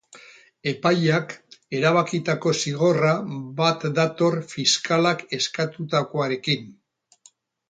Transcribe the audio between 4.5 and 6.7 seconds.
fiskalak eskatutakoarekin.